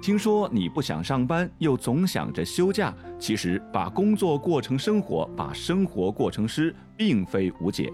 [0.00, 7.92] 听说你不想上班，又总想着休假，其实把工作过成生活，把生活过成诗，并非无解。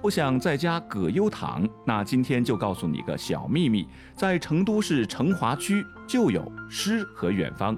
[0.00, 7.76] 不想在家葛优躺，那今天就告诉你个小秘密，在成都市成华区就有诗和远方。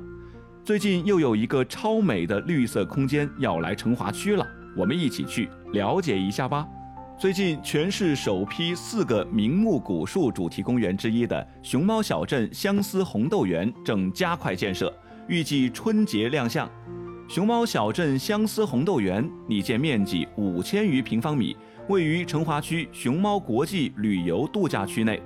[0.63, 4.47] 最近又有一个超美的绿色空间要来成华区了，
[4.77, 6.67] 我们一起去了解一下吧。
[7.21, 14.91] 最近，全市首批四个名木古树主题公园之一的熊猫小镇相思红豆园正加快建设，
[15.29, 16.67] 预计春节亮相。
[17.29, 21.55] 熊猫小镇相思红豆园拟建面积五千余平方米，
[21.89, 25.21] 位于成华区熊猫国际旅游度假区内。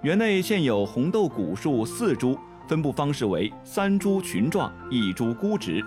[0.00, 5.84] 园内现有红豆古树四株，分布方式为三株群状，一株孤植。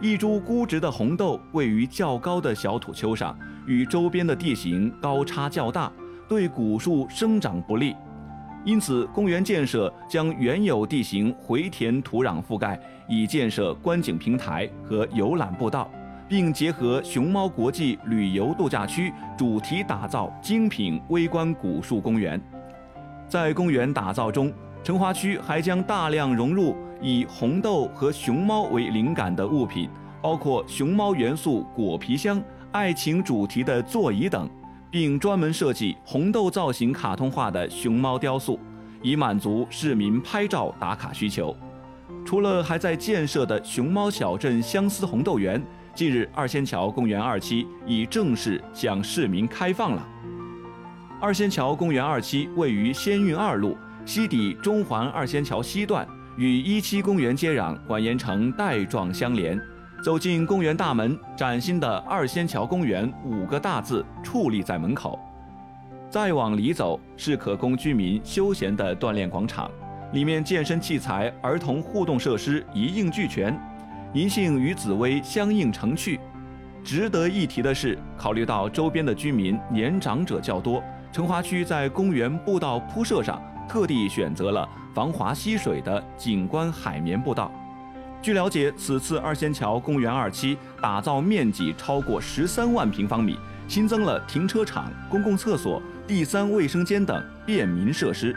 [0.00, 3.36] 一株孤植的红豆位于较高的小土丘上。
[3.66, 5.90] 与周边的地形高差较大，
[6.28, 7.96] 对古树生长不利，
[8.62, 12.78] 因此公园建设将原有地形回填土壤覆盖，
[13.08, 15.90] 以建设观景平台和游览步道，
[16.28, 22.38] 并结合熊猫国际旅游度假区主题打造精品微观古树公园。
[23.26, 29.88] 在公园打造中，成华区还将大量融入以红豆和熊猫为灵感的物品，
[30.22, 32.42] 包括熊猫元素果皮箱。
[32.72, 34.50] 爱情主题的座椅等，
[34.90, 38.58] 并专门设计红豆造型卡通化的熊猫雕塑，
[39.00, 41.56] 以满足市民拍照打卡需求。
[42.24, 45.62] 除了还在建设的熊猫小镇相思红豆园，
[45.94, 50.08] 近日二仙桥公园二期已正式向市民开放了。
[51.20, 56.04] 二仙桥公园二期位于仙运二路西抵中环二仙桥西段，
[56.36, 59.60] 与一期公园接壤，蜿蜒成带状相连。
[60.02, 65.18] 走进公园大门，崭新的二仙桥公园五个大字矗立在门口。
[66.10, 69.70] 再往里走，是可供居民休闲的锻炼广场，
[70.12, 73.58] 里面健身器材、儿童互动设施一应俱全，
[74.12, 76.20] 银杏与紫薇相映成趣。
[76.84, 87.52] 值得一提的是，考虑到周边的居民年长者较多，成华区在公园步道铺设上特地选择了防滑吸水的景观海绵步道。
[88.22, 93.38] 据了解，此次二仙桥公园二期打造面积超过十三万平方米，
[93.68, 98.34] 新增了停车场、公共厕所、第三卫生间等便民设施，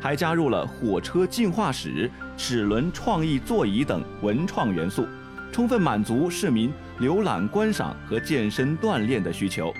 [0.00, 5.06] 还加入了火车进化史、齿轮创意座椅等文创元素，
[5.52, 9.72] 充分满足市民浏览观赏和健身锻炼的需求。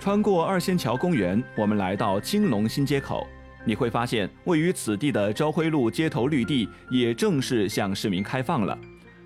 [0.00, 3.24] 穿过二仙桥公园，我们来到青龙新街口。
[3.64, 8.76] 你会发现，位于此地的朝晖路街头绿地也正式向市民开放了。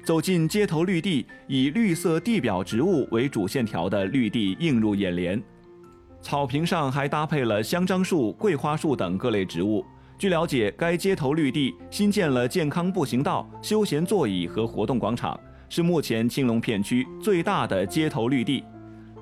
[0.05, 5.43] 走进街头绿地，以绿色地表植物为主线条的绿地映入眼帘，
[6.21, 9.85] 草坪上还搭配了香樟树、桂花树等各类植物。
[10.19, 18.63] 据了解，该街头绿地新建了健康步行道、休闲座椅和活动广场，是目前青龙片区最大的街头绿地。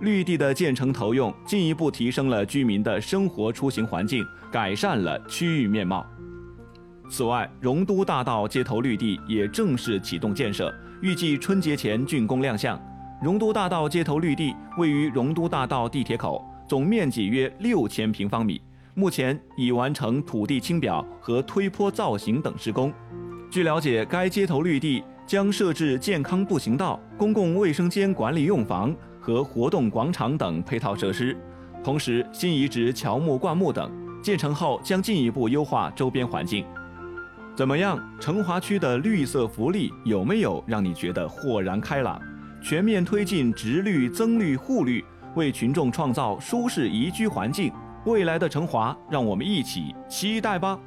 [0.01, 6.05] 绿地的建成投用，进一步提升了居民的生活出行环境，改善了区域面貌。
[7.09, 12.81] 此外，荣都大道街头绿地也正式启动建设，预计春节前竣工亮相。
[13.23, 18.61] 荣都大道街头绿地位于荣都大道地铁口，总面积约六千平方米，
[18.95, 22.93] 目前已完成土地清表和推坡造型等施工。
[23.51, 28.95] 据了解，该街头绿地将设置健康步行道、公共卫生间管理用房。
[29.21, 31.35] 和活动广场等配套设施，
[31.83, 33.91] 同时新移植乔木、灌木等，
[34.23, 36.63] 建成后将进一步优化周边环境。
[37.57, 37.99] 怎么样？
[38.21, 42.21] 成华区的绿色福利有没有让你觉得豁然开朗？
[42.63, 45.03] 全面推进植绿、增绿、护绿，
[45.35, 47.73] 为群众创造舒适宜居环境。
[48.05, 50.79] 未来的成华，让我们一起期待吧。